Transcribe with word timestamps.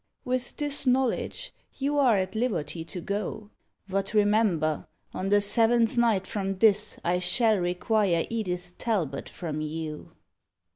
With 0.25 0.57
this 0.57 0.87
knowledge, 0.87 1.53
you 1.75 1.99
are 1.99 2.17
at 2.17 2.33
liberty 2.33 2.83
to 2.85 3.01
go. 3.01 3.51
But 3.87 4.15
remember, 4.15 4.87
on 5.13 5.29
the 5.29 5.41
seventh 5.41 5.95
night 5.95 6.25
from 6.25 6.57
this 6.57 6.97
I 7.03 7.19
shall 7.19 7.59
require 7.59 8.25
Edith 8.27 8.75
Talbot 8.79 9.29
from 9.29 9.61
you!" 9.61 10.13